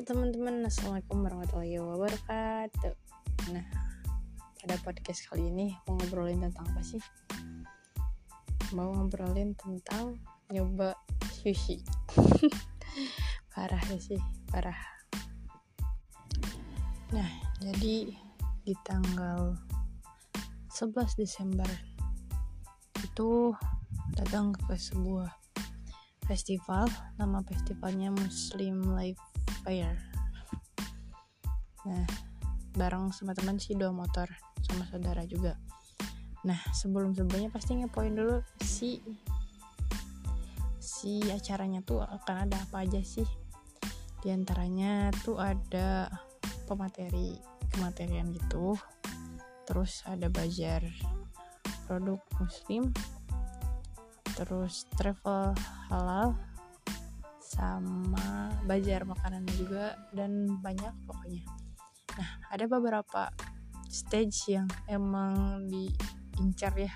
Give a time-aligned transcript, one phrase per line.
[0.00, 2.94] Teman-teman, Assalamualaikum warahmatullahi wabarakatuh.
[3.52, 3.68] Nah,
[4.56, 7.04] pada podcast kali ini mau ngobrolin tentang apa sih?
[8.72, 10.16] Mau ngobrolin tentang
[10.48, 10.96] nyoba
[11.36, 11.84] sushi.
[13.52, 14.16] Parah sih,
[14.48, 14.80] parah.
[17.12, 17.28] Nah,
[17.60, 18.08] jadi
[18.64, 19.52] di tanggal
[20.72, 21.68] 11 Desember
[23.04, 23.52] itu
[24.16, 25.28] datang ke sebuah
[26.24, 26.88] festival.
[27.20, 29.20] Nama festivalnya Muslim Life
[29.64, 29.96] Fair
[31.80, 32.04] nah
[32.76, 34.28] bareng sama teman sih dua motor
[34.62, 35.58] sama saudara juga.
[36.46, 39.00] Nah sebelum sebelumnya pasti ngepoin dulu si
[40.78, 43.26] si acaranya tuh akan ada apa aja sih.
[44.20, 46.12] Di antaranya tuh ada
[46.68, 47.40] pemateri
[47.72, 48.76] kematerian gitu.
[49.66, 50.84] Terus ada bazar
[51.88, 52.92] produk muslim.
[54.36, 55.56] Terus travel
[55.90, 56.36] halal
[57.50, 61.42] sama bazar makanan juga dan banyak pokoknya.
[62.14, 63.34] Nah ada beberapa
[63.90, 66.94] stage yang emang diincar ya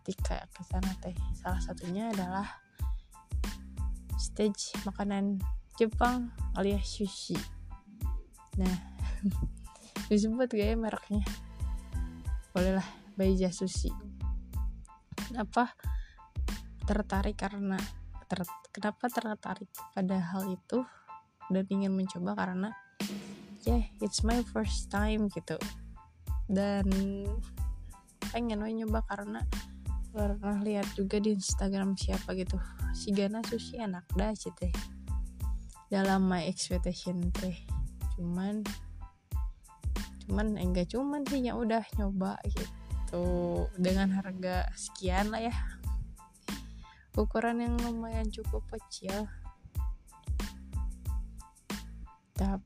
[0.00, 1.16] ketika ke sana teh.
[1.40, 2.44] Salah satunya adalah
[4.20, 5.40] stage makanan
[5.80, 7.40] Jepang alias sushi.
[8.60, 8.76] Nah
[10.12, 11.24] disebut gak ya mereknya?
[12.52, 12.84] Bolehlah
[13.16, 13.88] Baija Sushi.
[15.32, 15.72] Apa?
[16.84, 17.80] Tertarik karena
[18.32, 18.40] ter,
[18.72, 20.80] kenapa tertarik pada hal itu
[21.52, 22.72] dan ingin mencoba karena
[23.68, 25.60] yeah, it's my first time gitu.
[26.48, 26.88] Dan
[28.32, 29.44] pengen we nyoba karena
[30.12, 32.56] pernah lihat juga di Instagram siapa gitu.
[32.96, 34.52] Si Gana Sushi enak dah sih
[35.92, 37.56] dalam my expectation teh.
[38.16, 38.64] Cuman
[40.24, 43.24] cuman enggak cuman sih ya udah nyoba gitu.
[43.76, 45.54] Dengan harga sekian lah ya
[47.16, 49.28] ukuran yang lumayan cukup kecil.
[52.32, 52.64] Tapi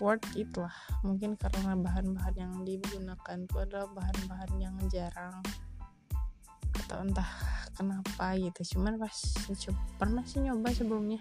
[0.00, 0.74] worth it lah.
[1.06, 5.38] Mungkin karena bahan-bahan yang digunakan itu adalah bahan-bahan yang jarang.
[6.74, 7.30] Atau entah
[7.76, 8.76] kenapa gitu.
[8.76, 9.14] Cuman pas
[10.00, 11.20] pernah sih nyoba sebelumnya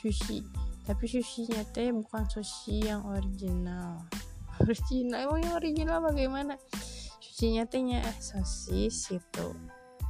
[0.00, 0.42] sushi.
[0.88, 4.02] Tapi sushinya teh bukan sushi yang original.
[4.58, 5.22] Original?
[5.22, 6.58] Emang yang original bagaimana?
[7.22, 9.46] Sushinya tehnya sosis itu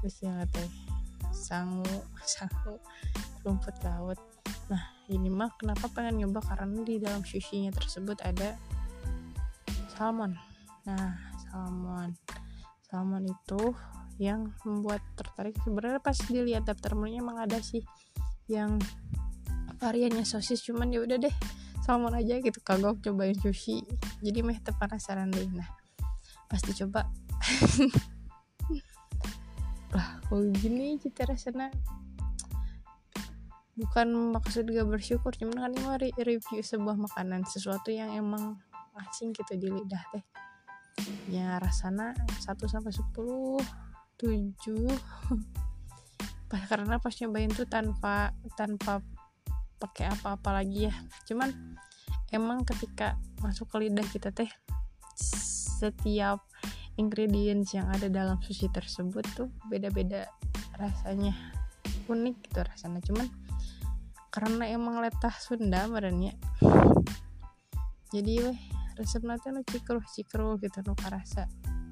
[0.00, 0.87] terus yang teh
[1.48, 1.88] sangu
[2.28, 2.76] sangu
[3.40, 4.20] rumput laut.
[4.68, 6.44] Nah ini mah kenapa pengen nyoba?
[6.44, 8.52] Karena di dalam sushinya tersebut ada
[9.96, 10.36] salmon.
[10.84, 11.16] Nah
[11.48, 12.12] salmon.
[12.84, 13.72] Salmon itu
[14.20, 15.56] yang membuat tertarik.
[15.64, 17.80] Sebenarnya pas dilihat daftar menunya emang ada sih
[18.44, 18.76] yang
[19.80, 21.34] variannya sosis cuman ya udah deh
[21.80, 22.60] salmon aja gitu.
[22.60, 23.80] Kagok cobain sushi.
[24.20, 25.48] Jadi meh penasaran deh.
[25.48, 25.68] Nah
[26.48, 27.08] pas dicoba
[29.94, 31.72] lah kok gini cita rasanya
[33.78, 38.58] bukan maksud gak bersyukur cuman kan ini review sebuah makanan sesuatu yang emang
[39.06, 40.24] asing gitu di lidah teh.
[41.30, 43.62] Ya rasanya 1 sampai 10
[44.18, 44.58] 7
[46.50, 48.98] pas karena pas nyobain tuh tanpa tanpa
[49.78, 50.94] pakai apa-apa lagi ya.
[51.30, 51.54] Cuman
[52.34, 54.50] emang ketika masuk ke lidah kita teh
[55.14, 56.42] setiap
[56.98, 60.28] ingredients yang ada dalam sushi tersebut tuh beda-beda
[60.76, 61.32] rasanya.
[62.08, 63.28] Unik gitu rasanya cuman
[64.28, 66.36] karena emang letah Sunda badannya
[68.08, 68.60] jadi weh
[68.96, 71.44] resep nanti lo cikruh cikruh gitu lo rasa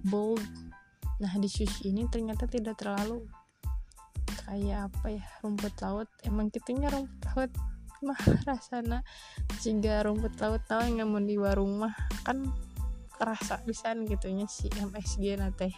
[0.08, 0.40] bold.
[1.20, 3.28] Nah di sushi ini ternyata tidak terlalu
[4.48, 6.08] kayak apa ya rumput laut.
[6.24, 7.52] Emang kitanya rumput laut
[8.00, 9.04] mah rasanya.
[9.60, 12.48] Jika rumput laut tahu nggak mau di warung mah kan
[13.16, 15.72] kerasa bisa gitunya si MSG nate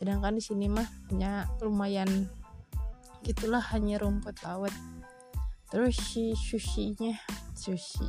[0.00, 2.08] sedangkan di sini mah ya lumayan
[3.20, 4.72] gitulah hanya rumput laut.
[5.70, 7.14] Terus si sushinya
[7.52, 8.08] sushi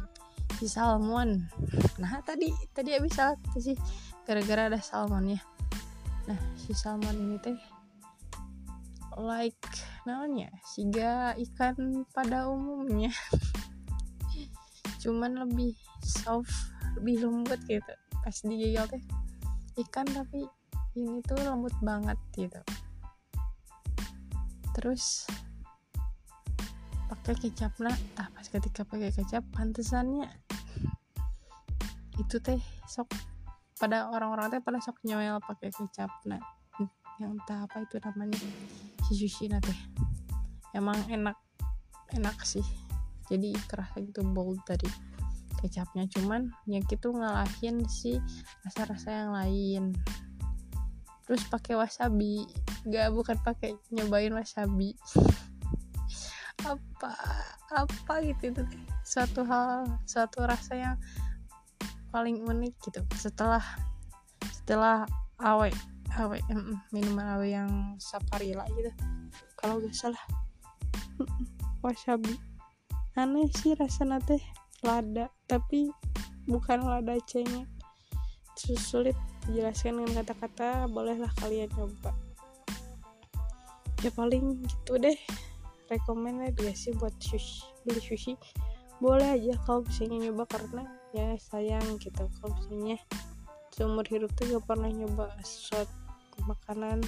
[0.57, 1.51] si salmon.
[1.99, 3.77] Nah tadi tadi habis salah sih
[4.23, 5.43] gara-gara ada salmonnya.
[6.31, 7.59] Nah si salmon ini teh
[9.19, 9.59] like
[10.07, 13.11] namanya siga ikan pada umumnya.
[15.03, 19.03] Cuman lebih soft lebih lembut gitu pas digigil teh
[19.81, 20.45] ikan tapi
[20.93, 22.61] ini tuh lembut banget gitu.
[24.77, 25.25] Terus
[27.09, 27.95] pakai kecap lah.
[28.15, 30.29] Ah pas ketika pakai kecap pantesannya
[32.19, 33.09] itu teh sok
[33.81, 36.11] pada orang-orang teh pada sok nyoel pakai kecap.
[36.29, 36.39] Nah
[37.19, 38.37] yang entah apa itu namanya
[39.09, 39.79] si sushi teh.
[40.77, 41.35] Emang enak
[42.13, 42.63] enak sih.
[43.31, 45.10] Jadi kerasa gitu bold tadi
[45.61, 48.17] kecapnya cuman yang itu ngalahin si
[48.65, 49.83] rasa-rasa yang lain.
[51.29, 52.43] Terus pakai wasabi.
[52.83, 54.97] Nggak bukan pakai nyobain wasabi.
[56.61, 57.13] Apa
[57.71, 58.63] apa gitu itu
[59.01, 60.95] suatu hal suatu rasa yang
[62.11, 63.01] paling unik gitu.
[63.15, 63.63] Setelah
[64.51, 65.07] setelah
[65.39, 65.71] awe
[66.19, 66.37] awe
[66.91, 68.91] minuman awe yang saparila gitu.
[69.57, 70.23] Kalau gak salah.
[71.85, 72.37] Wasabi.
[73.17, 74.43] Aneh sih rasa teh
[74.81, 75.93] lada tapi
[76.49, 77.69] bukan lada cengek.
[78.61, 79.17] Sulit
[79.49, 82.13] dijelaskan dengan kata-kata bolehlah kalian coba
[84.01, 85.17] ya paling gitu deh.
[85.89, 88.33] Rekomend ya sih buat sushi beli sushi.
[89.01, 92.29] Boleh aja kalau misalnya nyoba karena ya sayang gitu.
[92.37, 92.97] Kalau misalnya
[93.73, 95.89] seumur hidup tuh gak pernah nyoba sesuatu
[96.45, 97.01] makanan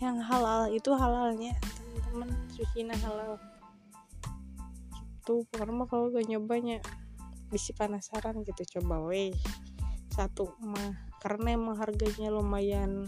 [0.00, 0.68] yang halal.
[0.68, 2.28] Itu halalnya teman-teman.
[2.52, 3.40] Sushi nah halal
[5.30, 6.82] gitu karena kalau gak nyobanya
[7.54, 9.30] bisa penasaran gitu coba weh.
[10.10, 13.06] Satu mah karena emang harganya lumayan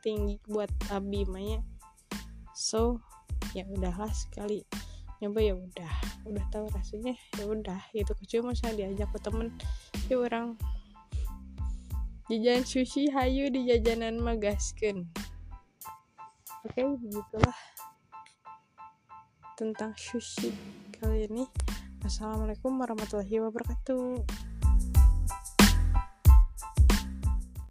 [0.00, 1.60] tinggi buat abi mah
[2.56, 2.96] so
[3.52, 4.64] ya udahlah sekali.
[5.20, 5.92] Nyoba ya udah
[6.24, 8.16] udah tahu rasanya ya udah gitu.
[8.16, 9.52] Kecuali misalnya diajak ke temen
[10.08, 10.56] ya orang
[12.32, 15.12] jajan sushi hayu di jajanan magasken
[16.64, 17.58] oke okay, begitulah
[19.60, 20.48] tentang sushi
[21.04, 21.44] kali ini.
[22.00, 24.24] Assalamualaikum warahmatullahi wabarakatuh